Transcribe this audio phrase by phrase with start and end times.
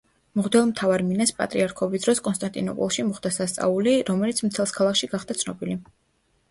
[0.37, 5.81] მღვდელმთავარ მინას პატრიარქობის დროს კონსტანტინოპოლში მოხდა სასწაული, რომელიც მთელს ქალაქში გახდა ცნობილი.